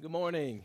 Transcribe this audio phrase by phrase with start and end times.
[0.00, 0.62] Good morning.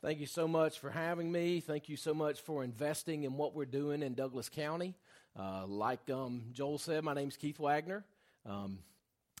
[0.00, 1.58] Thank you so much for having me.
[1.58, 4.94] Thank you so much for investing in what we're doing in Douglas County.
[5.36, 8.04] Uh, like um, Joel said, my name's Keith Wagner.
[8.48, 8.78] Um,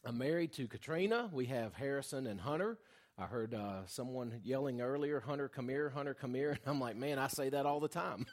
[0.04, 1.30] I'm married to Katrina.
[1.32, 2.76] We have Harrison and Hunter.
[3.16, 6.50] I heard uh, someone yelling earlier, Hunter, come here, Hunter, come here.
[6.64, 8.26] And I'm like, man, I say that all the time.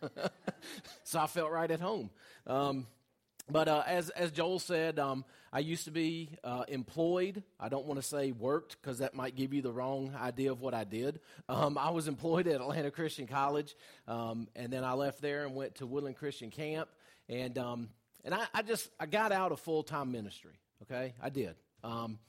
[1.03, 2.09] so I felt right at home.
[2.47, 2.87] Um,
[3.49, 7.43] but uh, as, as Joel said, um, I used to be uh, employed.
[7.59, 10.61] I don't want to say worked because that might give you the wrong idea of
[10.61, 11.19] what I did.
[11.49, 13.75] Um, I was employed at Atlanta Christian College,
[14.07, 16.89] um, and then I left there and went to Woodland Christian Camp.
[17.29, 17.89] And, um,
[18.23, 20.59] and I, I, just I got out of full time ministry.
[20.83, 21.55] Okay, I did.
[21.83, 22.19] Um,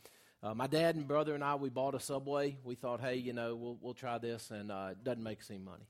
[0.43, 2.59] uh, my dad and brother and I we bought a Subway.
[2.65, 5.51] We thought, hey, you know, we'll we'll try this, and uh, it doesn't make us
[5.51, 5.87] any money.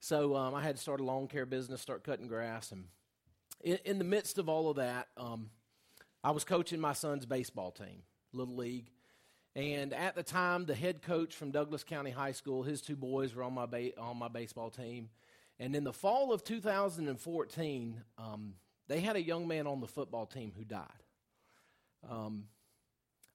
[0.00, 2.84] So um, I had to start a lawn care business, start cutting grass, and
[3.62, 5.50] in, in the midst of all of that, um,
[6.22, 8.02] I was coaching my son's baseball team,
[8.32, 8.90] Little League.
[9.54, 13.34] And at the time, the head coach from Douglas County High School, his two boys
[13.34, 15.08] were on my, ba- on my baseball team.
[15.58, 18.54] And in the fall of 2014, um,
[18.88, 21.02] they had a young man on the football team who died.
[22.08, 22.44] Um,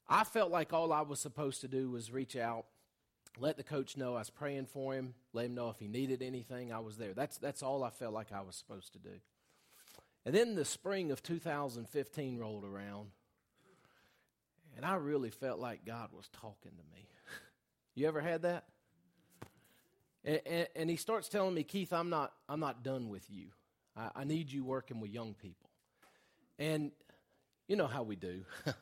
[0.08, 2.66] I felt like all I was supposed to do was reach out,
[3.40, 6.22] let the coach know I was praying for him, let him know if he needed
[6.22, 7.14] anything, I was there.
[7.14, 9.20] That's, that's all I felt like I was supposed to do.
[10.26, 13.10] And then the spring of 2015 rolled around,
[14.76, 17.08] and I really felt like God was talking to me.
[17.96, 18.66] you ever had that?
[20.24, 23.48] And, and, and, he starts telling me, Keith, I'm not, I'm not done with you.
[23.98, 25.70] I, I need you working with young people.
[26.60, 26.92] And
[27.68, 28.46] you know how we do.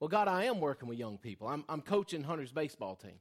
[0.00, 1.48] well, God, I am working with young people.
[1.48, 3.18] I'm, I'm coaching Hunter's baseball team.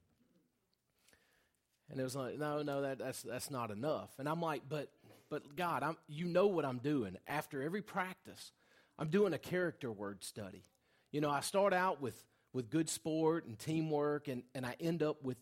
[1.89, 4.09] And it was like, no, no, that, that's, that's not enough.
[4.19, 4.89] And I'm like, but
[5.29, 7.17] but God, I'm, you know what I'm doing.
[7.27, 8.51] After every practice,
[8.97, 10.63] I'm doing a character word study.
[11.11, 12.21] You know, I start out with,
[12.53, 15.37] with good sport and teamwork, and, and I end up with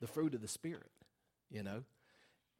[0.00, 0.90] the fruit of the Spirit,
[1.50, 1.84] you know.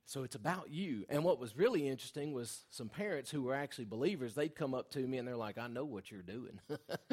[0.06, 1.04] So it's about you.
[1.08, 4.90] And what was really interesting was some parents who were actually believers, they'd come up
[4.90, 6.58] to me and they're like, I know what you're doing.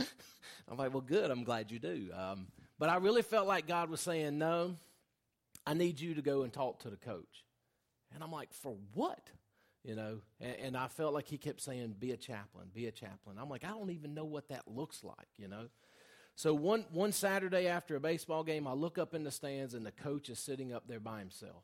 [0.67, 1.29] I'm like, well, good.
[1.29, 2.09] I'm glad you do.
[2.17, 2.47] Um,
[2.79, 4.78] but I really felt like God was saying, no,
[5.63, 7.45] I need you to go and talk to the coach.
[8.13, 9.29] And I'm like, for what?
[9.84, 12.91] You know, and, and, I felt like he kept saying, be a chaplain, be a
[12.91, 13.38] chaplain.
[13.40, 15.69] I'm like, I don't even know what that looks like, you know.
[16.35, 19.85] So one, one Saturday after a baseball game, I look up in the stands and
[19.85, 21.63] the coach is sitting up there by himself.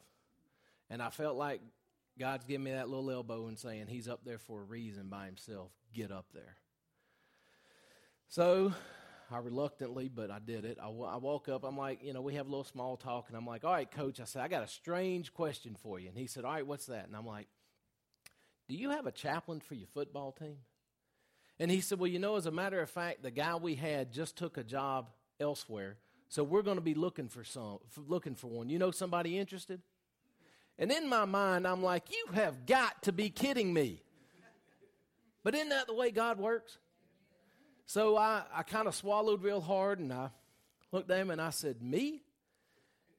[0.90, 1.60] And I felt like
[2.18, 5.26] God's giving me that little elbow and saying, He's up there for a reason by
[5.26, 5.72] himself.
[5.94, 6.56] Get up there.
[8.30, 8.74] So
[9.32, 10.78] I reluctantly, but I did it.
[10.80, 11.64] I, w- I woke up.
[11.64, 13.90] I'm like, you know, we have a little small talk, and I'm like, all right,
[13.90, 14.20] coach.
[14.20, 16.10] I said, I got a strange question for you.
[16.10, 17.08] And he said, all right, what's that?
[17.08, 17.48] And I'm like,
[18.68, 20.58] do you have a chaplain for your football team?
[21.60, 24.12] And he said, well, you know, as a matter of fact, the guy we had
[24.12, 25.10] just took a job
[25.40, 25.98] elsewhere,
[26.30, 28.70] so we're going to be looking for some, looking for one.
[28.70, 29.82] You know, somebody interested?
[30.80, 34.02] And in my mind, I'm like, you have got to be kidding me.
[35.44, 36.78] But isn't that the way God works?
[37.86, 40.30] So I, I kind of swallowed real hard and I
[40.92, 42.22] looked at him and I said, Me?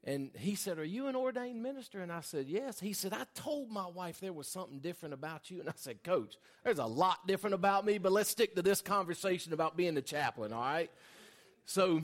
[0.07, 2.01] And he said, Are you an ordained minister?
[2.01, 2.81] And I said, Yes.
[2.81, 5.61] He said, I told my wife there was something different about you.
[5.61, 8.81] And I said, Coach, there's a lot different about me, but let's stick to this
[8.81, 10.91] conversation about being the chaplain, all right?
[11.65, 12.03] So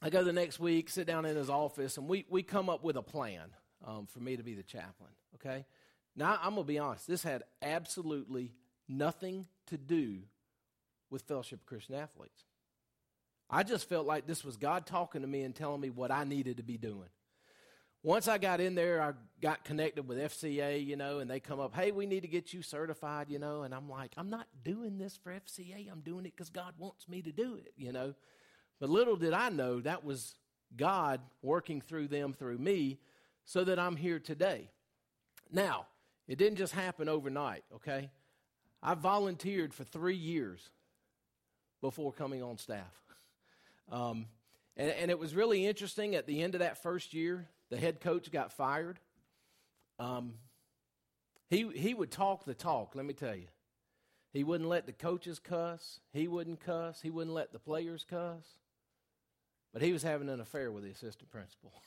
[0.00, 2.84] I go the next week, sit down in his office, and we, we come up
[2.84, 3.50] with a plan
[3.86, 5.64] um, for me to be the chaplain, okay?
[6.16, 8.52] Now, I'm going to be honest, this had absolutely
[8.88, 10.18] nothing to do
[11.10, 12.44] with Fellowship of Christian Athletes.
[13.50, 16.24] I just felt like this was God talking to me and telling me what I
[16.24, 17.08] needed to be doing.
[18.02, 21.58] Once I got in there, I got connected with FCA, you know, and they come
[21.58, 24.46] up, hey, we need to get you certified, you know, and I'm like, I'm not
[24.62, 25.90] doing this for FCA.
[25.90, 28.14] I'm doing it because God wants me to do it, you know.
[28.78, 30.34] But little did I know that was
[30.76, 32.98] God working through them through me
[33.44, 34.68] so that I'm here today.
[35.50, 35.86] Now,
[36.26, 38.10] it didn't just happen overnight, okay?
[38.82, 40.70] I volunteered for three years
[41.84, 43.02] before coming on staff.
[43.92, 44.24] Um,
[44.74, 46.14] and, and, it was really interesting.
[46.14, 48.98] At the end of that first year, the head coach got fired.
[49.98, 50.32] Um,
[51.50, 53.48] he, he would talk the talk, let me tell you.
[54.32, 56.00] He wouldn't let the coaches cuss.
[56.14, 57.02] He wouldn't cuss.
[57.02, 58.46] He wouldn't let the players cuss.
[59.74, 61.70] But he was having an affair with the assistant principal.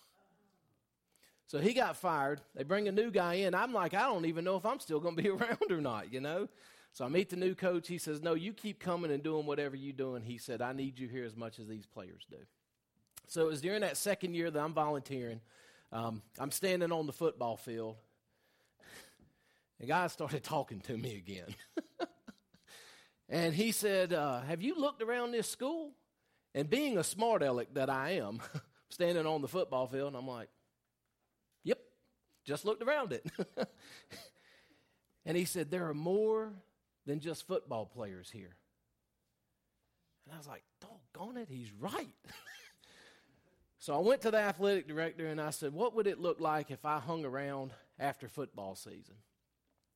[1.49, 2.41] So he got fired.
[2.55, 3.55] They bring a new guy in.
[3.55, 6.11] I'm like, I don't even know if I'm still going to be around or not,
[6.11, 6.49] you know?
[6.93, 7.87] So I meet the new coach.
[7.87, 10.23] He says, No, you keep coming and doing whatever you're doing.
[10.23, 12.37] He said, I need you here as much as these players do.
[13.27, 15.41] So it was during that second year that I'm volunteering.
[15.91, 17.97] Um, I'm standing on the football field.
[19.79, 21.55] The guy started talking to me again.
[23.29, 25.91] and he said, uh, Have you looked around this school?
[26.57, 28.39] And being a smart aleck that I am,
[28.89, 30.49] standing on the football field, and I'm like,
[31.63, 31.79] yep,
[32.45, 33.25] just looked around it.
[35.25, 36.53] and he said, there are more
[37.07, 38.55] than just football players here.
[40.25, 42.13] And I was like, doggone it, he's right.
[43.79, 46.69] so I went to the athletic director and I said, What would it look like
[46.69, 49.15] if I hung around after football season?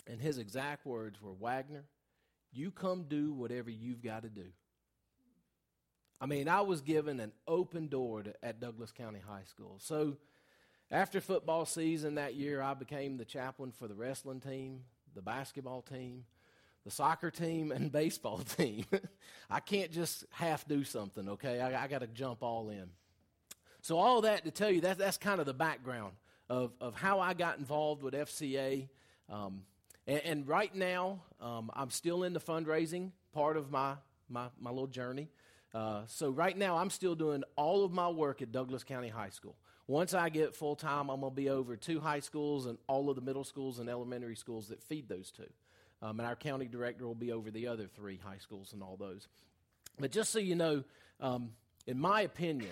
[0.08, 1.84] And his exact words were, Wagner,
[2.54, 4.48] you come do whatever you've got to do.
[6.20, 9.78] I mean, I was given an open door to, at Douglas County High School.
[9.80, 10.18] So
[10.90, 14.82] after football season that year, I became the chaplain for the wrestling team,
[15.14, 16.26] the basketball team,
[16.84, 18.86] the soccer team, and baseball team.
[19.50, 21.60] I can't just half do something, okay?
[21.60, 22.90] I, I got to jump all in.
[23.82, 26.14] So, all that to tell you, that, that's kind of the background
[26.50, 28.88] of, of how I got involved with FCA.
[29.30, 29.64] Um,
[30.06, 33.96] and, and, right now, um, I'm still in the fundraising part of my,
[34.30, 35.30] my, my little journey.
[35.74, 39.30] Uh, so right now, I'm still doing all of my work at Douglas County High
[39.30, 39.56] School.
[39.88, 43.10] Once I get full time, I'm going to be over two high schools and all
[43.10, 45.50] of the middle schools and elementary schools that feed those two.
[46.02, 48.98] Um, and our county director will be over the other three high schools and all
[48.98, 49.28] those.
[50.00, 50.84] But just so you know,
[51.20, 51.52] um,
[51.86, 52.72] in my opinion,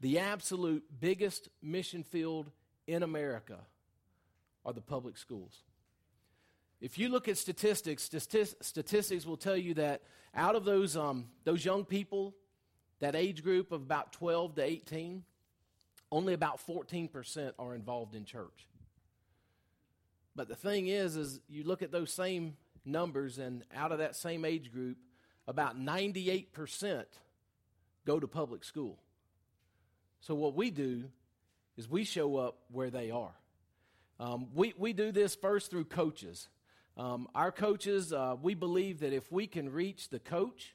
[0.00, 2.50] the absolute biggest mission field
[2.86, 3.58] in America
[4.64, 5.62] are the public schools.
[6.80, 10.02] If you look at statistics, statistics will tell you that
[10.34, 12.34] out of those, um, those young people,
[13.00, 15.24] that age group of about 12 to 18,
[16.12, 18.66] only about 14% are involved in church.
[20.34, 24.16] But the thing is, is you look at those same numbers, and out of that
[24.16, 24.96] same age group,
[25.46, 27.04] about 98%
[28.06, 28.98] go to public school.
[30.20, 31.04] So what we do
[31.76, 33.34] is we show up where they are.
[34.18, 36.48] Um, we, we do this first through coaches.
[36.96, 40.74] Um, our coaches, uh, we believe that if we can reach the coach,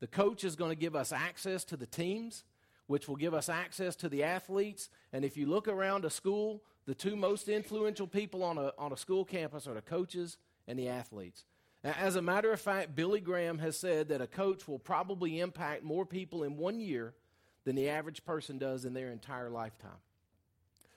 [0.00, 2.44] the coach is going to give us access to the teams,
[2.86, 4.88] which will give us access to the athletes.
[5.12, 8.94] And if you look around a school, the two most influential people on a, on
[8.94, 11.44] a school campus are the coaches and the athletes.
[11.84, 15.84] As a matter of fact, Billy Graham has said that a coach will probably impact
[15.84, 17.12] more people in one year
[17.64, 20.00] than the average person does in their entire lifetime.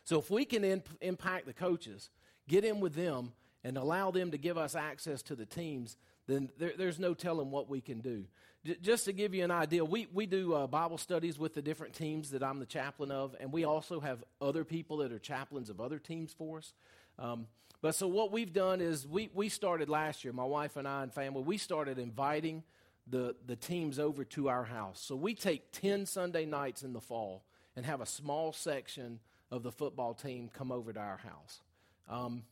[0.05, 2.09] So if we can in, impact the coaches,
[2.47, 5.97] get in with them, and allow them to give us access to the teams,
[6.31, 8.25] then there, there's no telling what we can do.
[8.65, 11.61] J- just to give you an idea, we, we do uh, Bible studies with the
[11.61, 15.19] different teams that I'm the chaplain of, and we also have other people that are
[15.19, 16.73] chaplains of other teams for us.
[17.19, 17.47] Um,
[17.81, 21.03] but so what we've done is we, we started last year, my wife and I
[21.03, 22.63] and family, we started inviting
[23.07, 25.01] the, the teams over to our house.
[25.01, 27.43] So we take 10 Sunday nights in the fall
[27.75, 29.19] and have a small section
[29.49, 31.61] of the football team come over to our house.
[32.07, 32.43] Um,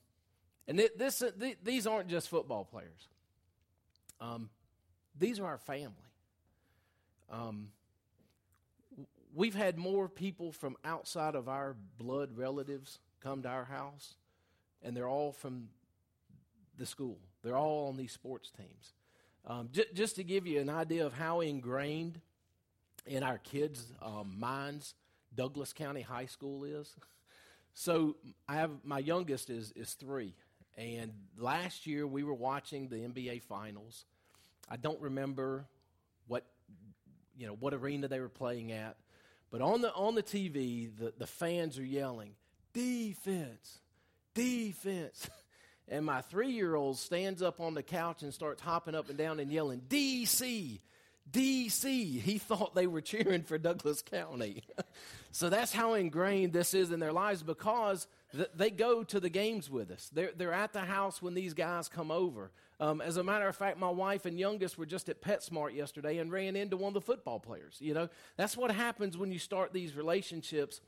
[0.68, 1.32] and this, uh,
[1.64, 3.08] these aren't just football players.
[4.22, 4.50] Um,
[5.18, 5.94] these are our family.
[7.32, 7.70] Um,
[9.34, 14.16] we've had more people from outside of our blood relatives come to our house,
[14.82, 15.70] and they're all from
[16.78, 17.18] the school.
[17.44, 18.94] They're all on these sports teams.
[19.46, 22.20] Um, j- just to give you an idea of how ingrained
[23.06, 24.94] in our kids' um, minds
[25.36, 26.96] Douglas County High School is.
[27.76, 28.18] So
[28.48, 30.34] I have my youngest is is three,
[30.80, 34.06] and last year we were watching the NBA finals.
[34.70, 35.66] I don't remember
[36.28, 36.46] what
[37.38, 38.96] you know what arena they were playing at,
[39.52, 42.32] but on the on the TV the, the fans are yelling,
[42.74, 43.80] defense,
[44.34, 45.30] defense.
[45.92, 49.18] And my three year old stands up on the couch and starts hopping up and
[49.18, 50.80] down and yelling, DC,
[51.32, 52.22] DC.
[52.22, 54.64] He thought they were cheering for Douglas County.
[55.32, 58.08] so that's how ingrained this is in their lives because
[58.54, 60.10] they go to the games with us.
[60.14, 62.52] They're, they're at the house when these guys come over.
[62.80, 66.20] Um, as a matter of fact, my wife and youngest were just at PetSmart yesterday
[66.20, 67.78] and ran into one of the football players.
[67.80, 70.80] You know, that's what happens when you start these relationships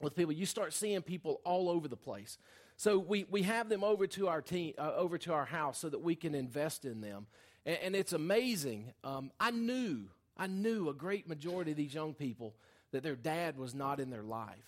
[0.00, 0.32] with people.
[0.32, 2.38] You start seeing people all over the place.
[2.76, 5.90] So we, we have them over to our team, uh, over to our house so
[5.90, 7.26] that we can invest in them.
[7.66, 8.94] And, and it's amazing.
[9.04, 10.06] Um, I knew,
[10.38, 12.54] I knew a great majority of these young people
[12.92, 14.64] that their dad was not in their life.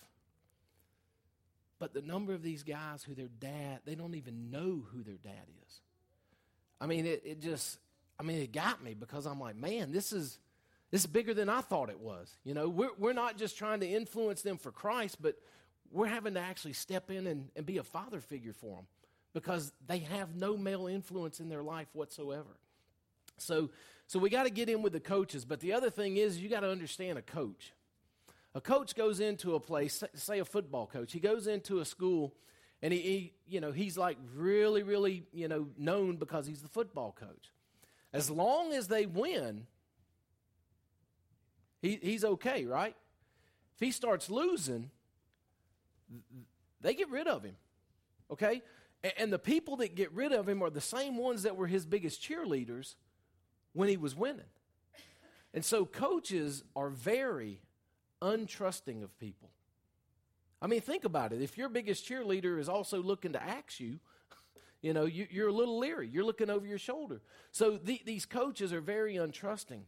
[1.83, 5.17] But the number of these guys who their dad, they don't even know who their
[5.17, 5.81] dad is.
[6.79, 7.77] I mean, it, it just,
[8.17, 10.39] I mean, it got me because I'm like, man, this is,
[10.91, 12.37] this is bigger than I thought it was.
[12.45, 15.35] You know, we're, we're not just trying to influence them for Christ, but
[15.91, 18.87] we're having to actually step in and, and be a father figure for them
[19.33, 22.55] because they have no male influence in their life whatsoever.
[23.39, 23.71] So,
[24.07, 25.43] so we got to get in with the coaches.
[25.43, 27.73] But the other thing is, you got to understand a coach.
[28.55, 31.11] A coach goes into a place, say a football coach.
[31.11, 32.35] He goes into a school,
[32.81, 36.69] and he, he, you know, he's like really, really, you know, known because he's the
[36.69, 37.51] football coach.
[38.11, 39.65] As long as they win,
[41.81, 42.95] he, he's okay, right?
[43.75, 44.91] If he starts losing,
[46.81, 47.55] they get rid of him.
[48.29, 48.61] Okay?
[49.17, 51.85] And the people that get rid of him are the same ones that were his
[51.85, 52.95] biggest cheerleaders
[53.73, 54.45] when he was winning.
[55.53, 57.59] And so coaches are very
[58.23, 59.49] untrusting of people.
[60.61, 61.41] I mean, think about it.
[61.41, 63.99] If your biggest cheerleader is also looking to axe you,
[64.81, 66.07] you know, you, are a little leery.
[66.07, 67.21] You're looking over your shoulder.
[67.51, 69.81] So the, these coaches are very untrusting.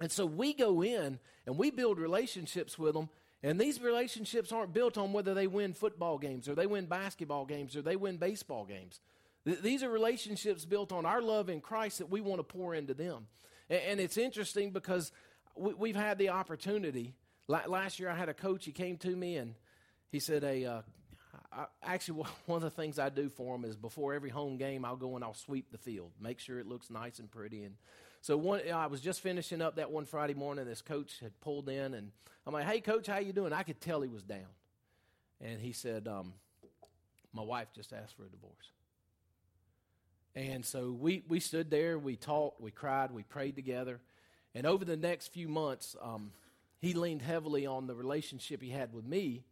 [0.00, 3.08] And so we go in and we build relationships with them.
[3.42, 7.44] And these relationships aren't built on whether they win football games or they win basketball
[7.44, 9.00] games or they win baseball games.
[9.44, 12.74] Th- these are relationships built on our love in Christ that we want to pour
[12.74, 13.26] into them.
[13.68, 15.12] And, and it's interesting because
[15.56, 17.14] we, have had the opportunity.
[17.48, 18.64] Last year, I had a coach.
[18.64, 19.54] He came to me and
[20.10, 20.82] he said, "Hey, uh,
[21.82, 24.96] actually, one of the things I do for him is before every home game, I'll
[24.96, 27.76] go and I'll sweep the field, make sure it looks nice and pretty." And
[28.20, 30.64] so one, I was just finishing up that one Friday morning.
[30.64, 32.10] This coach had pulled in, and
[32.46, 34.48] I'm like, "Hey, coach, how you doing?" I could tell he was down,
[35.40, 36.34] and he said, um,
[37.32, 38.70] "My wife just asked for a divorce."
[40.34, 44.00] And so we we stood there, we talked, we cried, we prayed together,
[44.54, 46.30] and over the next few months, um,
[46.86, 49.42] he leaned heavily on the relationship he had with me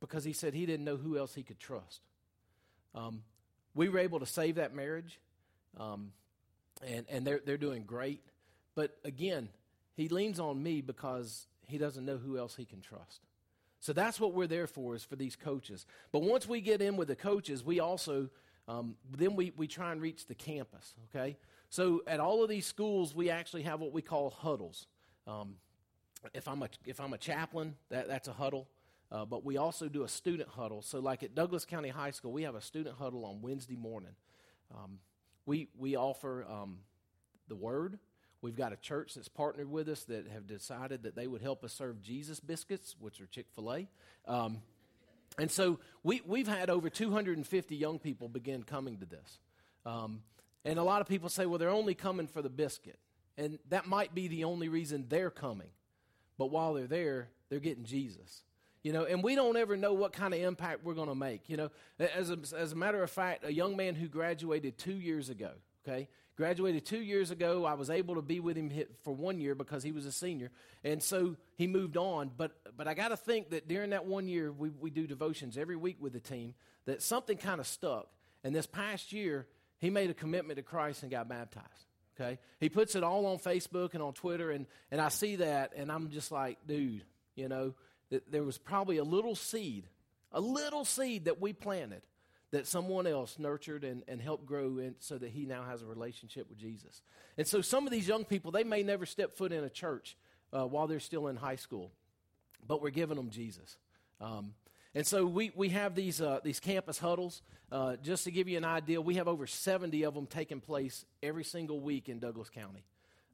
[0.00, 2.02] because he said he didn't know who else he could trust.
[2.94, 3.22] Um,
[3.74, 5.18] we were able to save that marriage,
[5.80, 6.12] um,
[6.86, 8.20] and, and they're, they're doing great.
[8.74, 9.48] But again,
[9.96, 13.20] he leans on me because he doesn't know who else he can trust.
[13.80, 15.86] So that's what we're there for, is for these coaches.
[16.12, 18.28] But once we get in with the coaches, we also,
[18.68, 21.38] um, then we, we try and reach the campus, okay?
[21.70, 24.86] So at all of these schools, we actually have what we call huddles.
[25.26, 25.54] Um,
[26.34, 28.68] if, I'm a, if I'm a chaplain, that, that's a huddle.
[29.10, 30.80] Uh, but we also do a student huddle.
[30.80, 34.14] So, like at Douglas County High School, we have a student huddle on Wednesday morning.
[34.74, 35.00] Um,
[35.44, 36.78] we, we offer um,
[37.48, 37.98] the Word.
[38.40, 41.62] We've got a church that's partnered with us that have decided that they would help
[41.62, 43.88] us serve Jesus biscuits, which are Chick fil A.
[44.26, 44.62] Um,
[45.38, 49.38] and so we, we've had over 250 young people begin coming to this.
[49.84, 50.22] Um,
[50.64, 52.98] and a lot of people say, well, they're only coming for the biscuit.
[53.36, 55.68] And that might be the only reason they're coming.
[56.42, 58.42] But while they're there, they're getting Jesus
[58.82, 61.48] you know, and we don't ever know what kind of impact we're going to make.
[61.48, 61.70] You know,
[62.00, 65.52] as a, as a matter of fact, a young man who graduated two years ago,
[65.86, 67.64] okay, graduated two years ago.
[67.64, 68.72] I was able to be with him
[69.04, 70.50] for one year because he was a senior,
[70.82, 72.32] and so he moved on.
[72.36, 75.56] But but I got to think that during that one year, we we do devotions
[75.56, 76.54] every week with the team.
[76.86, 78.08] That something kind of stuck,
[78.42, 79.46] and this past year,
[79.78, 81.91] he made a commitment to Christ and got baptized.
[82.22, 85.72] Okay, he puts it all on Facebook and on Twitter, and and I see that,
[85.76, 87.02] and I'm just like, dude,
[87.34, 87.74] you know
[88.10, 89.88] that there was probably a little seed,
[90.30, 92.02] a little seed that we planted
[92.52, 95.86] that someone else nurtured and, and helped grow in, so that he now has a
[95.86, 97.00] relationship with Jesus.
[97.38, 100.16] And so some of these young people, they may never step foot in a church
[100.52, 101.90] uh, while they're still in high school,
[102.68, 103.78] but we're giving them Jesus.
[104.20, 104.52] Um,
[104.94, 107.42] and so we, we have these, uh, these campus huddles.
[107.70, 111.06] Uh, just to give you an idea, we have over 70 of them taking place
[111.22, 112.84] every single week in Douglas County.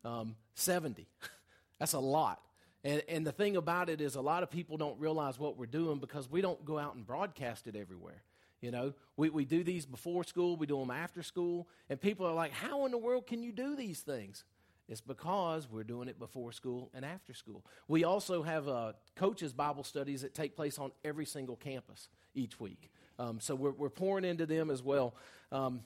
[0.04, 1.08] Um, 70.
[1.80, 2.40] That's a lot.
[2.84, 5.66] And, and the thing about it is, a lot of people don't realize what we're
[5.66, 8.22] doing because we don't go out and broadcast it everywhere.
[8.60, 12.26] You know, we, we do these before school, we do them after school, and people
[12.26, 14.44] are like, How in the world can you do these things?
[14.88, 17.64] It's because we're doing it before school and after school.
[17.88, 22.58] We also have uh, coaches' Bible studies that take place on every single campus each
[22.58, 22.90] week.
[23.18, 25.14] Um, so we're, we're pouring into them as well.
[25.52, 25.80] Um,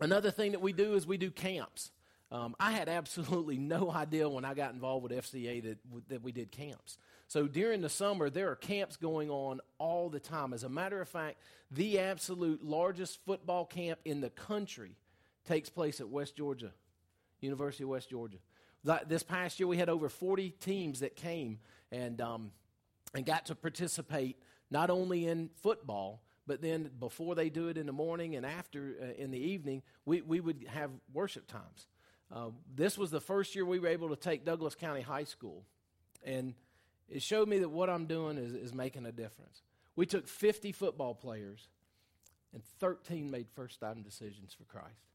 [0.00, 1.90] another thing that we do is we do camps.
[2.30, 6.32] Um, I had absolutely no idea when I got involved with FCA that, that we
[6.32, 6.98] did camps.
[7.28, 10.52] So during the summer, there are camps going on all the time.
[10.52, 11.38] As a matter of fact,
[11.70, 14.96] the absolute largest football camp in the country
[15.44, 16.72] takes place at West Georgia,
[17.40, 18.38] University of West Georgia.
[19.06, 21.58] This past year, we had over 40 teams that came
[21.90, 22.52] and, um,
[23.14, 24.36] and got to participate
[24.70, 28.96] not only in football, but then before they do it in the morning and after
[29.02, 31.88] uh, in the evening, we, we would have worship times.
[32.32, 35.64] Uh, this was the first year we were able to take Douglas County High School,
[36.24, 36.54] and
[37.08, 39.62] it showed me that what I'm doing is, is making a difference.
[39.94, 41.68] We took 50 football players,
[42.52, 45.06] and 13 made first time decisions for Christ.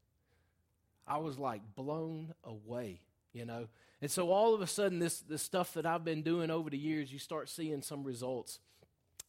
[1.06, 3.00] I was like blown away,
[3.32, 3.68] you know.
[4.00, 6.78] And so all of a sudden, this, this stuff that I've been doing over the
[6.78, 8.58] years, you start seeing some results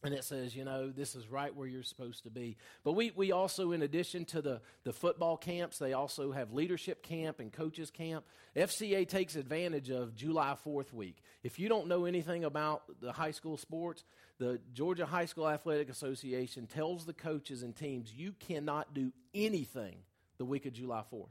[0.04, 2.58] and it says, you know, this is right where you're supposed to be.
[2.84, 7.02] But we, we also, in addition to the, the football camps, they also have leadership
[7.02, 8.24] camp and coaches camp.
[8.54, 11.22] FCA takes advantage of July 4th week.
[11.42, 14.04] If you don't know anything about the high school sports,
[14.38, 19.96] the Georgia High School Athletic Association tells the coaches and teams you cannot do anything
[20.36, 21.28] the week of July 4th.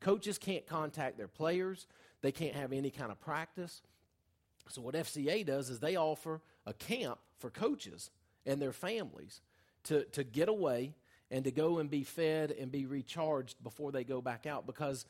[0.00, 1.86] Coaches can't contact their players,
[2.22, 3.82] they can't have any kind of practice.
[4.68, 8.10] So, what FCA does is they offer a camp for coaches
[8.46, 9.40] and their families
[9.84, 10.94] to, to get away
[11.30, 15.04] and to go and be fed and be recharged before they go back out because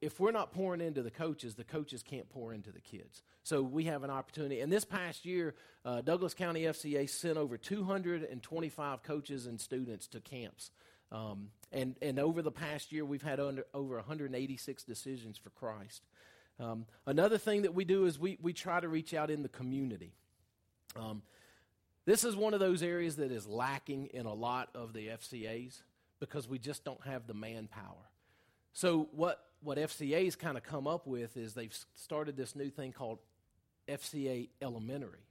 [0.00, 3.22] if we're not pouring into the coaches, the coaches can't pour into the kids.
[3.42, 4.60] So we have an opportunity.
[4.60, 10.20] And this past year, uh, Douglas County FCA sent over 225 coaches and students to
[10.20, 10.70] camps.
[11.12, 16.02] Um, and, and over the past year, we've had under, over 186 decisions for Christ.
[16.58, 19.48] Um, another thing that we do is we, we try to reach out in the
[19.48, 20.14] community.
[20.96, 21.22] Um,
[22.04, 25.82] this is one of those areas that is lacking in a lot of the FCAs
[26.18, 28.08] because we just don't have the manpower.
[28.72, 32.90] So what what FCA's kind of come up with is they've started this new thing
[32.92, 33.20] called
[33.88, 35.26] FCA Elementary.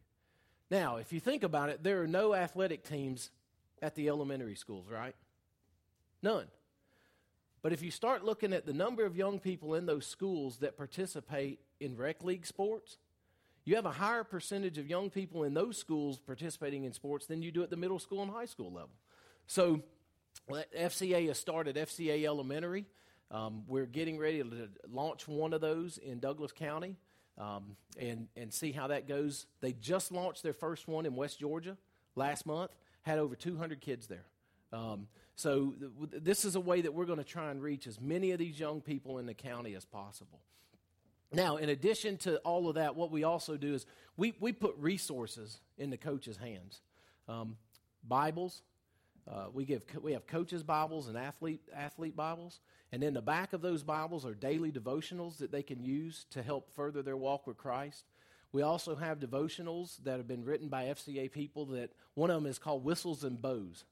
[0.69, 3.29] Now, if you think about it, there are no athletic teams
[3.81, 5.15] at the elementary schools, right?
[6.21, 6.47] None.
[7.61, 10.77] But if you start looking at the number of young people in those schools that
[10.77, 12.97] participate in rec league sports,
[13.65, 17.43] you have a higher percentage of young people in those schools participating in sports than
[17.43, 18.89] you do at the middle school and high school level.
[19.45, 19.81] So,
[20.49, 22.85] FCA has started FCA Elementary.
[23.29, 26.97] Um, we're getting ready to launch one of those in Douglas County
[27.37, 29.45] um, and, and see how that goes.
[29.61, 31.77] They just launched their first one in West Georgia
[32.15, 32.71] last month,
[33.03, 34.25] had over 200 kids there.
[34.73, 35.73] Um, so,
[36.11, 38.39] th- this is a way that we're going to try and reach as many of
[38.39, 40.39] these young people in the county as possible.
[41.33, 43.85] Now, in addition to all of that, what we also do is
[44.17, 46.81] we, we put resources in the coaches' hands.
[47.27, 47.55] Um,
[48.03, 48.63] Bibles,
[49.29, 52.59] uh, we give we have coaches Bibles and athlete athlete Bibles,
[52.91, 56.41] and in the back of those Bibles are daily devotionals that they can use to
[56.41, 58.05] help further their walk with Christ.
[58.51, 61.65] We also have devotionals that have been written by FCA people.
[61.67, 63.85] That one of them is called Whistles and Bows.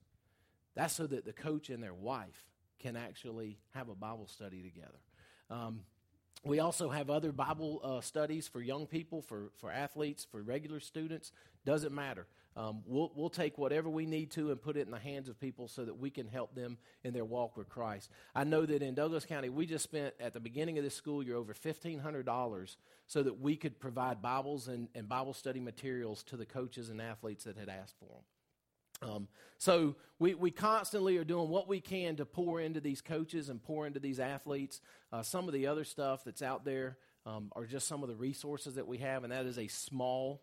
[0.76, 2.46] That's so that the coach and their wife
[2.80, 5.00] can actually have a Bible study together.
[5.50, 5.82] Um,
[6.44, 10.80] we also have other Bible uh, studies for young people, for, for athletes, for regular
[10.80, 11.34] students.
[11.66, 12.28] Doesn't matter.
[12.56, 15.40] Um, we'll, we'll take whatever we need to and put it in the hands of
[15.40, 18.10] people so that we can help them in their walk with Christ.
[18.34, 21.22] I know that in Douglas County, we just spent at the beginning of this school
[21.22, 22.76] year over $1,500
[23.08, 27.02] so that we could provide Bibles and, and Bible study materials to the coaches and
[27.02, 28.24] athletes that had asked for them.
[29.02, 33.50] Um, so we, we constantly are doing what we can to pour into these coaches
[33.50, 34.82] and pour into these athletes.
[35.12, 38.16] Uh, some of the other stuff that's out there um, are just some of the
[38.16, 40.42] resources that we have, and that is a small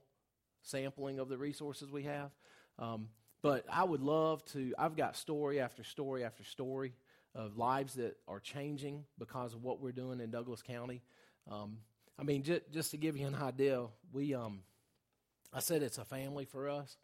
[0.63, 2.31] sampling of the resources we have.
[2.79, 3.09] Um,
[3.43, 6.95] but I would love to, I've got story after story after story
[7.35, 11.03] of lives that are changing because of what we're doing in Douglas County.
[11.51, 11.79] Um,
[12.19, 14.61] I mean, j- just to give you an idea, we, um,
[15.53, 16.97] I said it's a family for us.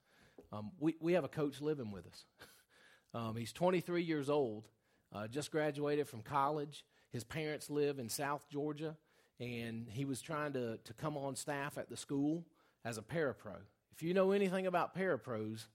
[0.53, 2.25] Um, we, we have a coach living with us.
[3.15, 4.69] um, he's 23 years old,
[5.15, 6.85] uh, just graduated from college.
[7.11, 8.97] His parents live in South Georgia,
[9.41, 12.45] and he was trying to, to come on staff at the school
[12.85, 13.57] as a parapro.
[13.93, 15.67] If you know anything about parapros,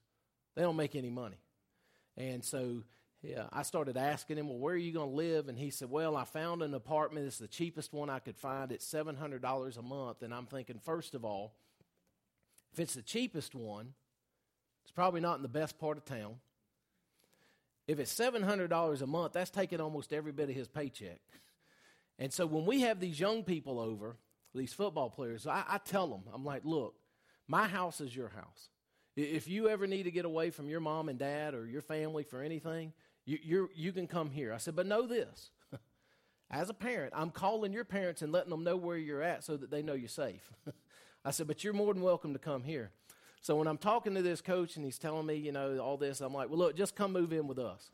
[0.56, 1.38] they don't make any money.
[2.16, 2.84] And so
[3.24, 5.50] yeah, I started asking him, Well, where are you going to live?
[5.50, 7.28] And he said, Well, I found an apartment.
[7.28, 8.72] It's the cheapest one I could find.
[8.72, 10.22] It's $700 a month.
[10.22, 11.56] And I'm thinking, first of all,
[12.74, 13.94] if it's the cheapest one,
[14.88, 16.36] it's probably not in the best part of town.
[17.90, 21.20] If it's $700 a month, that's taking almost every bit of his paycheck.
[22.18, 24.16] And so when we have these young people over,
[24.56, 26.96] these football players, I, I tell them, I'm like, look,
[27.50, 28.70] my house is your house.
[29.18, 32.24] If you ever need to get away from your mom and dad or your family
[32.24, 32.94] for anything,
[33.26, 34.54] you, you you can come here.
[34.54, 35.52] I said, but know this.
[36.50, 39.58] As a parent, I'm calling your parents and letting them know where you're at so
[39.58, 40.50] that they know you're safe.
[41.26, 42.92] I said, but you're more than welcome to come here.
[43.42, 46.22] So when I'm talking to this coach and he's telling me, you know, all this,
[46.22, 47.92] I'm like, well, look, just come move in with us.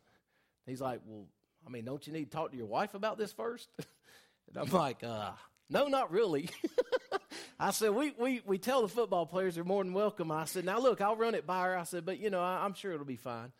[0.65, 1.25] He's like, well,
[1.65, 3.69] I mean, don't you need to talk to your wife about this first?
[3.77, 5.31] and I'm like, uh,
[5.69, 6.49] no, not really.
[7.59, 10.31] I said, we, we, we tell the football players they're more than welcome.
[10.31, 11.77] I said, now look, I'll run it by her.
[11.77, 13.51] I said, but you know, I, am sure it'll be fine.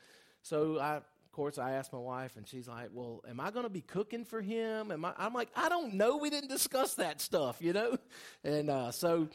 [0.41, 3.63] So I, of course, I asked my wife, and she's like, well, am I going
[3.63, 4.91] to be cooking for him?
[4.91, 6.17] Am I, I'm like, I don't know.
[6.17, 7.97] We didn't discuss that stuff, you know?
[8.43, 9.29] And uh, so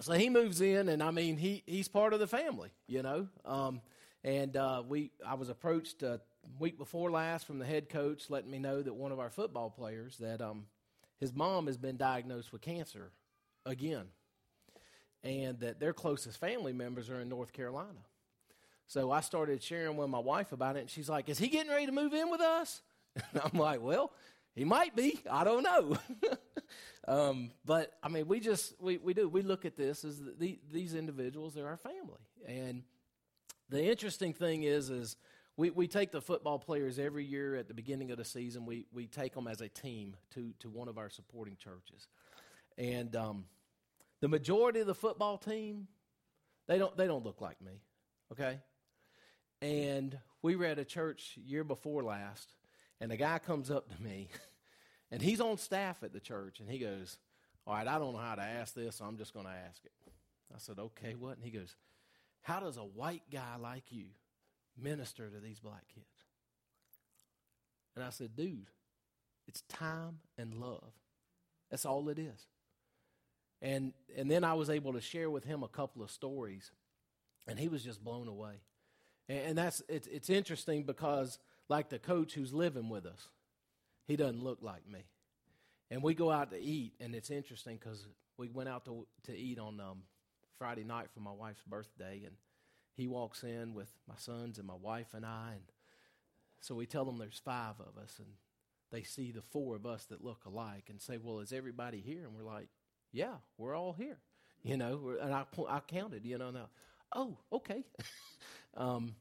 [0.00, 3.28] so he moves in, and I mean, he he's part of the family, you know.
[3.44, 3.80] Um,
[4.24, 6.18] and uh, we, I was approached a uh,
[6.58, 9.70] week before last from the head coach, letting me know that one of our football
[9.70, 10.66] players that um,
[11.18, 13.10] his mom has been diagnosed with cancer
[13.64, 14.06] again,
[15.22, 18.00] and that their closest family members are in North Carolina.
[18.86, 21.70] So I started sharing with my wife about it, and she's like, "Is he getting
[21.70, 22.82] ready to move in with us?"
[23.32, 24.12] And I'm like, "Well,
[24.54, 25.20] he might be.
[25.30, 25.98] I don't know."
[27.08, 30.60] Um, but I mean, we just we, we do we look at this as the,
[30.70, 32.82] these individuals are our family, and
[33.70, 35.16] the interesting thing is is
[35.56, 38.66] we, we take the football players every year at the beginning of the season.
[38.66, 42.06] We we take them as a team to to one of our supporting churches,
[42.78, 43.46] and um,
[44.20, 45.88] The majority of the football team,
[46.68, 47.82] they don't they don't look like me.
[48.32, 48.60] Okay?
[49.62, 52.54] And we were at a church year before last,
[53.00, 54.28] and a guy comes up to me,
[55.10, 57.18] and he's on staff at the church, and he goes,
[57.66, 59.84] All right, I don't know how to ask this, so I'm just going to ask
[59.84, 59.92] it.
[60.54, 61.36] I said, Okay, what?
[61.36, 61.74] And he goes,
[62.42, 64.06] How does a white guy like you
[64.80, 66.06] minister to these black kids?
[67.96, 68.70] And I said, Dude,
[69.46, 70.92] it's time and love.
[71.70, 72.46] That's all it is.
[73.62, 76.70] And, and then I was able to share with him a couple of stories,
[77.46, 78.62] and he was just blown away.
[79.28, 81.38] And, and that's, it's, it's interesting because,
[81.70, 83.28] like the coach who's living with us,
[84.06, 85.04] he doesn't look like me.
[85.90, 88.06] And we go out to eat, and it's interesting because
[88.36, 90.02] we went out to, to eat on um,
[90.58, 92.34] Friday night for my wife's birthday, and
[92.96, 95.62] he walks in with my sons and my wife and I, and
[96.60, 98.28] so we tell them there's five of us, and
[98.90, 102.24] they see the four of us that look alike and say, Well, is everybody here?
[102.24, 102.68] And we're like,
[103.12, 104.18] Yeah, we're all here.
[104.62, 106.68] You know, and I, I counted, you know, and now,
[107.14, 107.84] oh, okay.
[108.76, 109.14] um,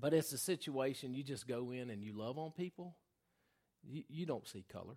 [0.00, 2.94] but it's a situation you just go in and you love on people.
[3.82, 4.96] You, you don't see color.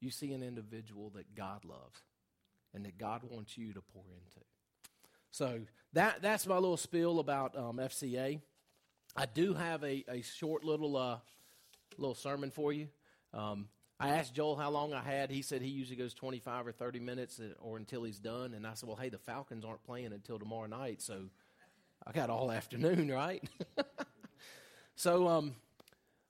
[0.00, 2.02] You see an individual that God loves
[2.74, 4.44] and that God wants you to pour into.
[5.30, 5.60] So
[5.94, 8.40] that, that's my little spiel about um, FCA.
[9.16, 11.18] I do have a, a short little uh,
[11.96, 12.88] little sermon for you.
[13.32, 15.30] Um, I asked Joel how long I had.
[15.30, 18.52] He said he usually goes 25 or 30 minutes uh, or until he's done.
[18.52, 21.30] And I said, well, hey, the Falcons aren't playing until tomorrow night, so
[22.06, 23.42] I got all afternoon, right?
[24.96, 25.54] so um,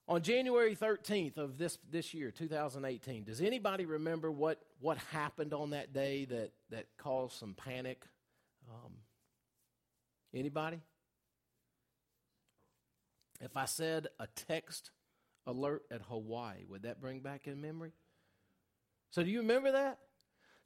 [0.09, 5.71] on January 13th of this, this year, 2018, does anybody remember what, what happened on
[5.71, 8.03] that day that, that caused some panic?
[8.69, 8.93] Um,
[10.35, 10.81] anybody?
[13.41, 14.91] If I said a text
[15.47, 16.65] alert at Hawaii.
[16.69, 17.93] Would that bring back in memory?
[19.11, 19.99] So, do you remember that?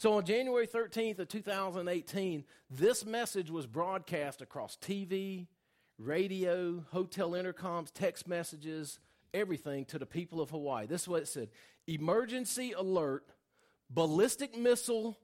[0.00, 5.46] So, on January 13th of 2018, this message was broadcast across TV,
[5.98, 8.98] radio, hotel intercoms, text messages,
[9.34, 10.86] everything to the people of Hawaii.
[10.86, 11.50] This is what it said
[11.86, 13.26] Emergency alert,
[13.90, 15.18] ballistic missile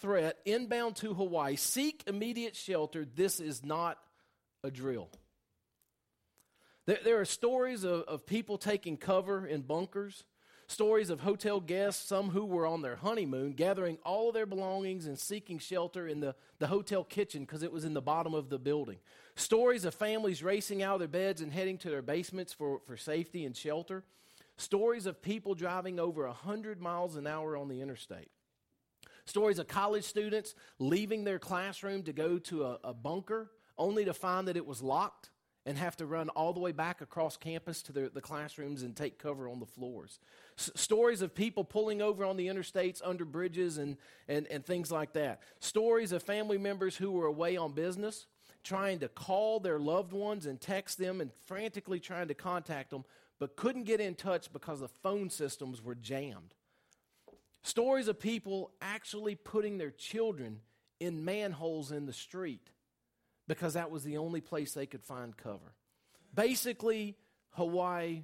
[0.00, 1.56] threat inbound to Hawaii.
[1.56, 3.04] Seek immediate shelter.
[3.04, 3.98] This is not
[4.62, 5.08] a drill.
[6.86, 10.22] There, there are stories of, of people taking cover in bunkers,
[10.70, 15.18] stories of hotel guests, some who were on their honeymoon, gathering all their belongings and
[15.18, 18.58] seeking shelter in the, the hotel kitchen because it was in the bottom of the
[18.58, 18.98] building.
[19.34, 22.96] Stories of families racing out of their beds and heading to their basements for, for
[22.96, 24.04] safety and shelter.
[24.56, 28.30] Stories of people driving over 100 miles an hour on the interstate.
[29.24, 34.14] Stories of college students leaving their classroom to go to a, a bunker only to
[34.14, 35.30] find that it was locked
[35.66, 38.96] and have to run all the way back across campus to the, the classrooms and
[38.96, 40.18] take cover on the floors.
[40.58, 43.96] S- stories of people pulling over on the interstates under bridges and,
[44.26, 45.40] and, and things like that.
[45.58, 48.26] Stories of family members who were away on business,
[48.64, 53.04] trying to call their loved ones and text them and frantically trying to contact them,
[53.38, 56.54] but couldn't get in touch because the phone systems were jammed.
[57.62, 60.60] Stories of people actually putting their children
[60.98, 62.70] in manholes in the street
[63.50, 65.74] because that was the only place they could find cover.
[66.32, 67.16] Basically,
[67.54, 68.22] Hawaii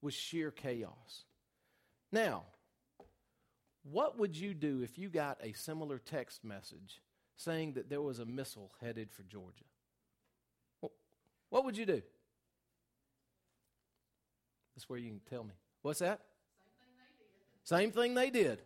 [0.00, 1.24] was sheer chaos.
[2.12, 2.44] Now,
[3.82, 7.02] what would you do if you got a similar text message
[7.36, 9.64] saying that there was a missile headed for Georgia?
[11.48, 12.00] What would you do?
[14.76, 15.54] That's where you can tell me.
[15.82, 16.20] What's that?
[17.64, 18.30] Same thing they did.
[18.30, 18.62] Same thing they did.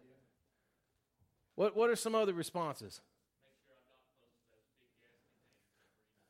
[1.55, 3.01] What, what are some other responses?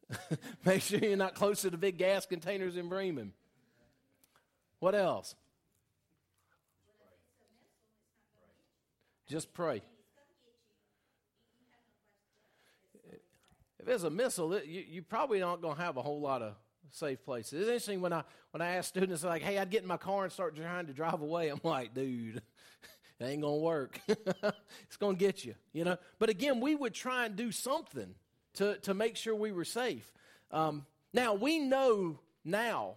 [0.64, 3.32] Make sure you're not close to the big gas containers in Bremen.
[4.78, 5.34] What else?
[9.26, 9.82] Just pray.
[13.80, 16.54] If it's a missile, you, you probably aren't going to have a whole lot of
[16.90, 17.60] safe places.
[17.60, 20.24] It's interesting when I when I ask students like, "Hey, I'd get in my car
[20.24, 22.36] and start trying to drive away." I'm like, "Dude,
[23.20, 24.00] it ain't gonna work.
[24.08, 28.14] it's gonna get you, you know." But again, we would try and do something
[28.54, 30.12] to, to make sure we were safe.
[30.50, 32.94] Um, now, we know now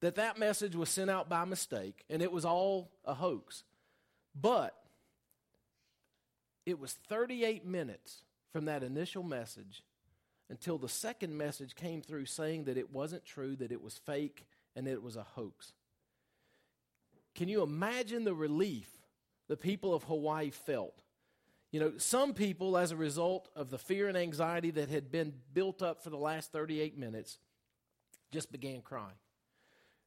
[0.00, 3.64] that that message was sent out by mistake and it was all a hoax.
[4.40, 4.74] But
[6.66, 9.82] it was 38 minutes from that initial message
[10.50, 14.46] until the second message came through saying that it wasn't true, that it was fake,
[14.74, 15.72] and that it was a hoax.
[17.34, 18.90] Can you imagine the relief
[19.48, 21.02] the people of Hawaii felt
[21.70, 25.34] you know, some people, as a result of the fear and anxiety that had been
[25.52, 27.38] built up for the last 38 minutes,
[28.30, 29.16] just began crying.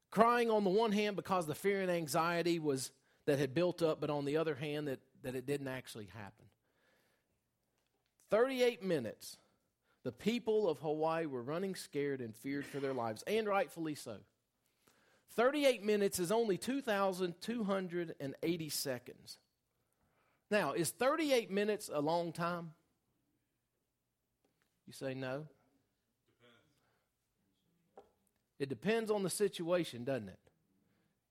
[0.09, 2.91] Crying on the one hand because the fear and anxiety was
[3.25, 6.45] that had built up, but on the other hand, that, that it didn't actually happen.
[8.31, 9.37] 38 minutes,
[10.03, 14.17] the people of Hawaii were running scared and feared for their lives, and rightfully so.
[15.35, 19.37] 38 minutes is only 2,280 seconds.
[20.51, 22.73] Now, is 38 minutes a long time?
[24.85, 25.47] You say no?
[28.59, 30.39] It depends on the situation, doesn't it?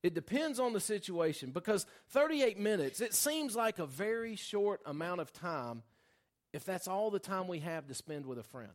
[0.03, 5.21] It depends on the situation because 38 minutes, it seems like a very short amount
[5.21, 5.83] of time
[6.55, 8.73] if that's all the time we have to spend with a friend.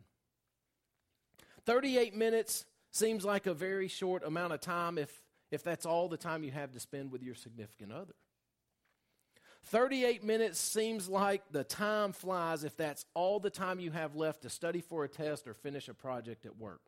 [1.66, 6.16] 38 minutes seems like a very short amount of time if, if that's all the
[6.16, 8.14] time you have to spend with your significant other.
[9.66, 14.44] 38 minutes seems like the time flies if that's all the time you have left
[14.44, 16.82] to study for a test or finish a project at work.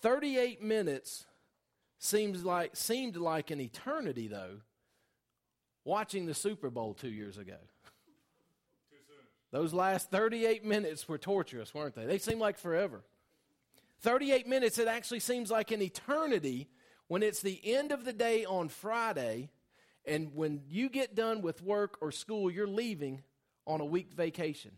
[0.00, 1.26] 38 minutes
[1.98, 4.60] seems like seemed like an eternity though
[5.84, 7.58] watching the Super Bowl 2 years ago.
[9.50, 12.06] Those last 38 minutes were torturous, weren't they?
[12.06, 13.02] They seemed like forever.
[14.00, 16.68] 38 minutes, it actually seems like an eternity
[17.08, 19.50] when it's the end of the day on Friday,
[20.04, 23.22] and when you get done with work or school, you're leaving
[23.66, 24.72] on a week vacation.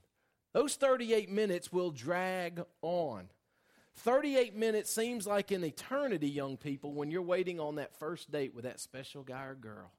[0.53, 3.29] Those 38 minutes will drag on.
[3.97, 8.55] 38 minutes seems like an eternity, young people, when you're waiting on that first date
[8.55, 9.93] with that special guy or girl.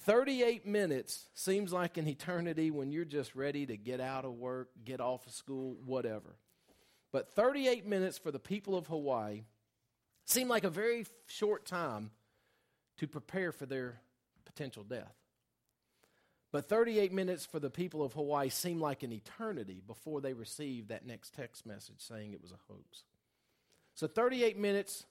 [0.00, 4.70] 38 minutes seems like an eternity when you're just ready to get out of work,
[4.84, 6.36] get off of school, whatever.
[7.12, 9.42] But 38 minutes for the people of Hawaii
[10.24, 12.10] seem like a very short time
[12.98, 14.00] to prepare for their
[14.44, 15.14] potential death.
[16.52, 20.88] But 38 minutes for the people of Hawaii seemed like an eternity before they received
[20.88, 23.04] that next text message saying it was a hoax.
[23.94, 25.06] So 38 minutes,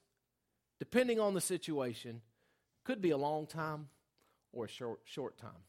[0.78, 2.22] depending on the situation,
[2.84, 3.90] could be a long time
[4.52, 5.66] or a short, short time.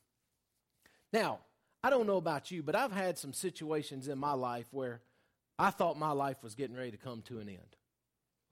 [1.12, 1.40] Now,
[1.82, 5.00] I don't know about you, but I've had some situations in my life where
[5.58, 7.76] I thought my life was getting ready to come to an end.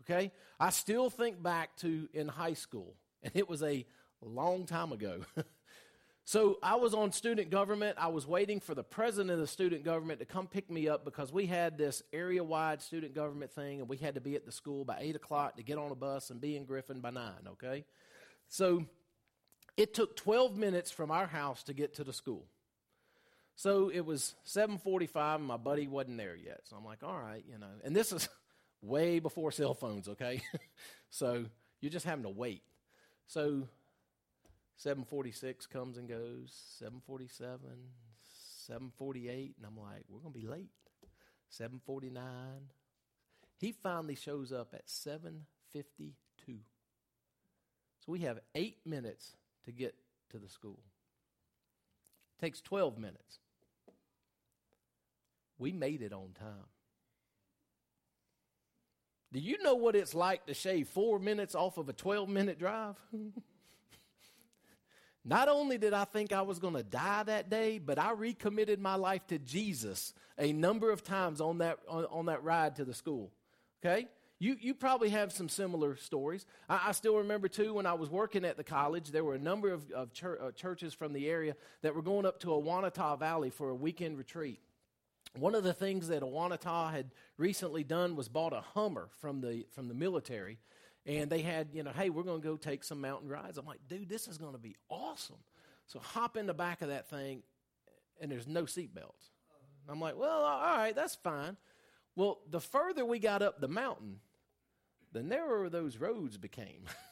[0.03, 0.33] Okay?
[0.59, 3.85] I still think back to in high school, and it was a
[4.23, 5.21] long time ago.
[6.25, 7.97] so I was on student government.
[7.99, 11.05] I was waiting for the president of the student government to come pick me up
[11.05, 14.47] because we had this area wide student government thing, and we had to be at
[14.47, 17.11] the school by 8 o'clock to get on a bus and be in Griffin by
[17.11, 17.33] 9.
[17.53, 17.85] Okay?
[18.49, 18.85] So
[19.77, 22.47] it took 12 minutes from our house to get to the school.
[23.61, 26.63] So it was 7:45 and my buddy wasn't there yet.
[26.65, 28.27] So I'm like, "All right, you know." And this is
[28.83, 30.41] way before cell phones, okay?
[31.11, 31.45] so
[31.83, 32.63] you're just having to wait.
[33.31, 33.69] So
[34.77, 36.51] 7:46 comes and goes,
[36.83, 37.93] 7:47,
[38.67, 40.73] 7:48, and I'm like, "We're going to be late."
[41.49, 42.73] 7:49.
[43.57, 46.65] He finally shows up at 7:52.
[48.01, 49.95] So we have 8 minutes to get
[50.31, 50.83] to the school.
[52.35, 53.39] It takes 12 minutes.
[55.57, 56.67] We made it on time.
[59.33, 62.59] Do you know what it's like to shave four minutes off of a 12 minute
[62.59, 62.97] drive?
[65.25, 68.81] Not only did I think I was going to die that day, but I recommitted
[68.81, 72.85] my life to Jesus a number of times on that, on, on that ride to
[72.85, 73.31] the school.
[73.85, 74.09] Okay?
[74.39, 76.47] You, you probably have some similar stories.
[76.69, 79.39] I, I, still remember, too, when I was working at the college, there were a
[79.39, 83.19] number of, of chur- uh, churches from the area that were going up to Owanata
[83.19, 84.59] Valley for a weekend retreat.
[85.39, 89.67] One of the things that Awanata had recently done was bought a Hummer from the,
[89.73, 90.59] from the military.
[91.07, 93.57] And they had, you know, hey, we're going to go take some mountain rides.
[93.57, 95.39] I'm like, dude, this is going to be awesome.
[95.87, 97.43] So hop in the back of that thing,
[98.21, 99.31] and there's no seatbelts.
[99.89, 101.57] I'm like, well, all right, that's fine.
[102.15, 104.21] Well, the further we got up the mountain,
[105.13, 106.85] the narrower those roads became.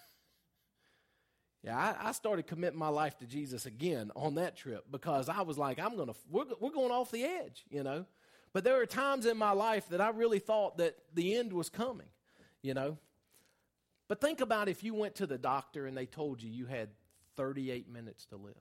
[1.62, 5.42] yeah, I, I, started committing my life to Jesus again on that trip because I
[5.42, 8.06] was like, I'm gonna, we're, we're going off the edge, you know.
[8.52, 11.68] But there were times in my life that I really thought that the end was
[11.68, 12.06] coming,
[12.62, 12.96] you know.
[14.06, 16.88] But think about if you went to the doctor and they told you you had
[17.36, 18.54] 38 minutes to live.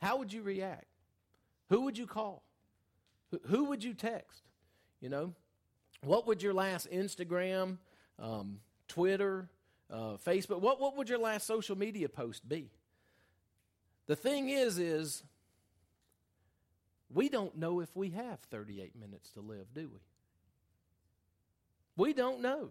[0.00, 0.86] How would you react?
[1.68, 2.42] Who would you call?
[3.46, 4.42] Who would you text?
[5.00, 5.34] You know,
[6.02, 7.78] what would your last Instagram
[8.18, 9.48] um, Twitter,
[9.90, 10.60] uh, Facebook.
[10.60, 12.70] What, what would your last social media post be?
[14.06, 15.22] The thing is, is
[17.12, 20.00] we don't know if we have 38 minutes to live, do we?
[21.96, 22.70] We don't know.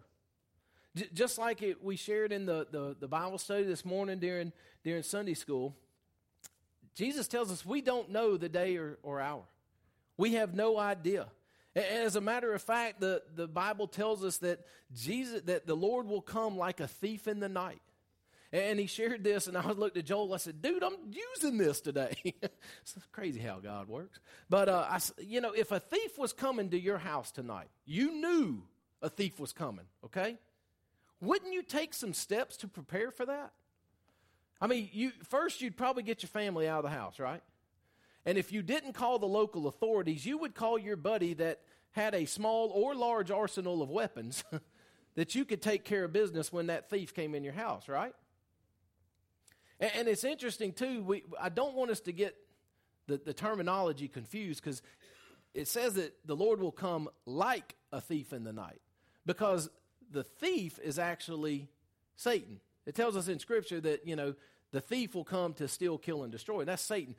[0.95, 4.52] J- just like it, we shared in the, the, the Bible study this morning during,
[4.84, 5.76] during Sunday school,
[6.95, 9.43] Jesus tells us we don't know the day or, or hour.
[10.17, 11.28] We have no idea.
[11.75, 14.60] As a matter of fact, the, the Bible tells us that
[14.93, 17.81] Jesus, that the Lord will come like a thief in the night.
[18.53, 20.34] And he shared this, and I looked at Joel.
[20.34, 24.19] I said, "Dude, I'm using this today." it's crazy how God works.
[24.49, 28.12] But uh, I, you know, if a thief was coming to your house tonight, you
[28.12, 28.63] knew
[29.01, 29.86] a thief was coming.
[30.03, 30.38] Okay,
[31.21, 33.53] wouldn't you take some steps to prepare for that?
[34.60, 37.41] I mean, you first you'd probably get your family out of the house, right?
[38.25, 42.13] And if you didn't call the local authorities, you would call your buddy that had
[42.13, 44.43] a small or large arsenal of weapons
[45.15, 48.13] that you could take care of business when that thief came in your house, right?
[49.79, 51.03] And, and it's interesting, too.
[51.03, 52.36] We, I don't want us to get
[53.07, 54.81] the, the terminology confused because
[55.53, 58.81] it says that the Lord will come like a thief in the night
[59.25, 59.69] because
[60.12, 61.67] the thief is actually
[62.15, 62.60] Satan.
[62.86, 64.36] It tells us in Scripture that, you know,
[64.71, 66.63] the thief will come to steal, kill, and destroy.
[66.63, 67.15] That's Satan.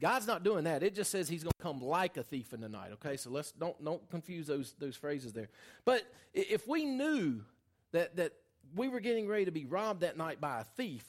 [0.00, 0.82] God's not doing that.
[0.82, 2.92] It just says he's going to come like a thief in the night.
[2.94, 5.48] Okay, so let's don't don't confuse those those phrases there.
[5.84, 7.42] But if we knew
[7.92, 8.32] that that
[8.74, 11.04] we were getting ready to be robbed that night by a thief,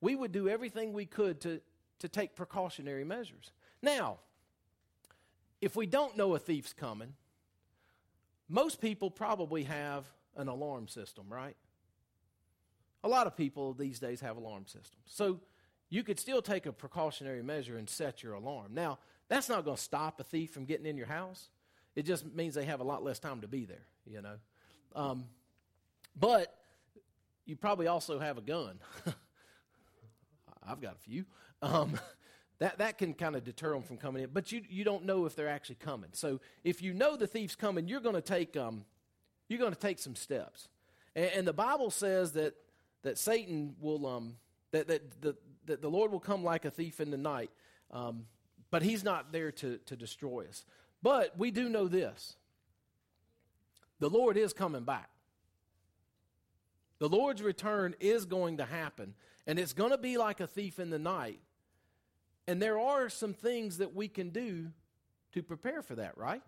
[0.00, 1.60] we would do everything we could to
[2.00, 3.52] to take precautionary measures.
[3.80, 4.18] Now,
[5.60, 7.14] if we don't know a thief's coming,
[8.48, 10.04] most people probably have
[10.36, 11.56] an alarm system, right?
[13.04, 15.04] A lot of people these days have alarm systems.
[15.06, 15.40] So
[15.92, 18.72] you could still take a precautionary measure and set your alarm.
[18.72, 21.50] Now, that's not going to stop a thief from getting in your house.
[21.94, 24.36] It just means they have a lot less time to be there, you know.
[24.96, 25.26] Um,
[26.18, 26.56] but
[27.44, 28.78] you probably also have a gun.
[30.66, 31.26] I've got a few.
[31.60, 32.00] Um,
[32.58, 34.30] that, that can kind of deter them from coming in.
[34.32, 36.08] But you, you don't know if they're actually coming.
[36.14, 38.86] So if you know the thief's coming, you're going to take, um,
[39.46, 40.70] you're going to take some steps.
[41.14, 42.54] And, and, the Bible says that,
[43.02, 44.36] that Satan will, um,
[44.70, 47.50] that, that the, that the Lord will come like a thief in the night,
[47.90, 48.26] um,
[48.70, 50.64] but He's not there to, to destroy us.
[51.02, 52.36] But we do know this
[53.98, 55.10] the Lord is coming back.
[56.98, 59.14] The Lord's return is going to happen,
[59.46, 61.40] and it's going to be like a thief in the night.
[62.46, 64.70] And there are some things that we can do
[65.32, 66.42] to prepare for that, right?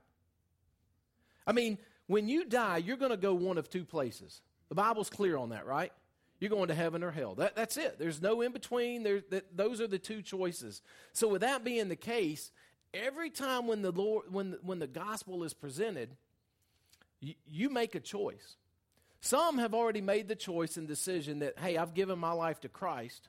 [1.46, 4.42] I mean, when you die, you're going to go one of two places.
[4.68, 5.92] The Bible's clear on that, right?
[6.40, 7.34] You're going to heaven or hell.
[7.36, 7.98] That, that's it.
[7.98, 9.02] There's no in between.
[9.02, 10.82] There, that, those are the two choices.
[11.12, 12.50] So, with that being the case,
[12.92, 16.10] every time when the Lord, when, when the gospel is presented,
[17.20, 18.56] you, you make a choice.
[19.20, 22.68] Some have already made the choice and decision that, hey, I've given my life to
[22.68, 23.28] Christ.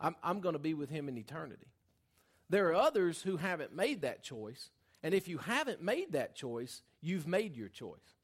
[0.00, 1.66] I'm, I'm going to be with him in eternity.
[2.50, 4.70] There are others who haven't made that choice.
[5.02, 8.16] And if you haven't made that choice, you've made your choice.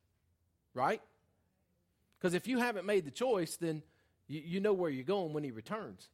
[0.74, 1.00] Right?
[2.18, 3.82] Because if you haven't made the choice, then
[4.28, 6.08] you, you know where you're going when he returns.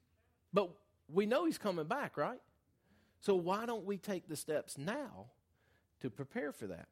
[0.53, 0.70] But
[1.12, 2.40] we know he's coming back, right?
[3.20, 5.27] So why don't we take the steps now
[6.01, 6.88] to prepare for that?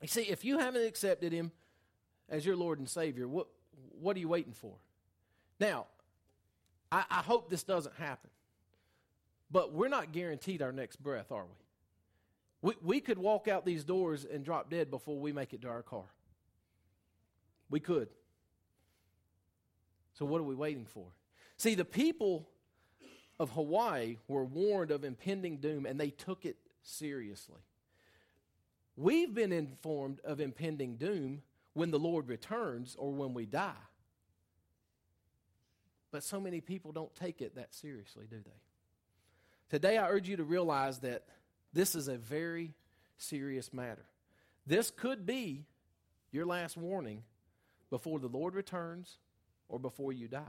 [0.00, 1.50] You see, if you haven't accepted him
[2.28, 3.48] as your Lord and Savior, what,
[4.00, 4.74] what are you waiting for?
[5.58, 5.86] Now,
[6.92, 8.30] I, I hope this doesn't happen.
[9.50, 12.70] But we're not guaranteed our next breath, are we?
[12.70, 12.74] we?
[12.82, 15.82] We could walk out these doors and drop dead before we make it to our
[15.82, 16.04] car.
[17.70, 18.08] We could.
[20.18, 21.06] So, what are we waiting for?
[21.58, 22.48] See, the people
[23.38, 27.60] of Hawaii were warned of impending doom and they took it seriously.
[28.96, 31.42] We've been informed of impending doom
[31.74, 33.70] when the Lord returns or when we die.
[36.10, 38.50] But so many people don't take it that seriously, do they?
[39.70, 41.26] Today, I urge you to realize that
[41.72, 42.72] this is a very
[43.18, 44.06] serious matter.
[44.66, 45.66] This could be
[46.32, 47.22] your last warning
[47.88, 49.18] before the Lord returns
[49.68, 50.42] or before you die.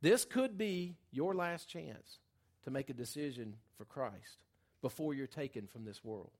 [0.00, 2.18] This could be your last chance
[2.64, 4.44] to make a decision for Christ
[4.80, 6.30] before you're taken from this world.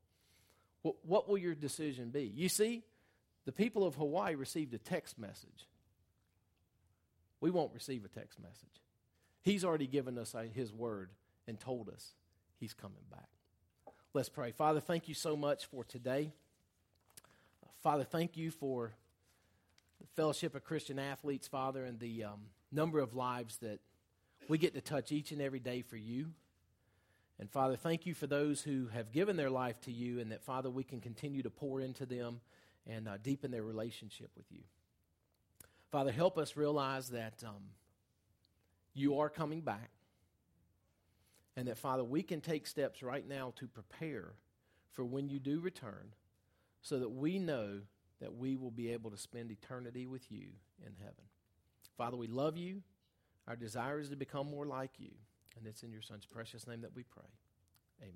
[0.83, 2.25] What will your decision be?
[2.35, 2.83] You see,
[3.45, 5.69] the people of Hawaii received a text message.
[7.41, 8.83] We won't receive a text message.
[9.43, 11.11] He's already given us uh, his word
[11.47, 12.15] and told us
[12.59, 13.29] he's coming back.
[14.15, 14.53] Let's pray.
[14.53, 16.33] Father, thank you so much for today.
[17.83, 18.93] Father, thank you for
[20.15, 23.81] Fellowship of Christian Athletes, Father, and the um, number of lives that
[24.47, 26.27] we get to touch each and every day for you.
[27.39, 30.43] And Father, thank you for those who have given their life to you, and that,
[30.43, 32.41] Father, we can continue to pour into them
[32.87, 34.61] and uh, deepen their relationship with you.
[35.91, 37.63] Father, help us realize that um,
[38.93, 39.91] you are coming back,
[41.57, 44.35] and that, Father, we can take steps right now to prepare
[44.91, 46.13] for when you do return
[46.83, 47.81] so that we know
[48.23, 50.47] that we will be able to spend eternity with you
[50.87, 51.25] in heaven.
[51.99, 52.83] Father, we love you.
[53.49, 55.11] Our desire is to become more like you.
[55.59, 57.25] And it's in your Son's precious name that we pray.
[58.01, 58.15] Amen.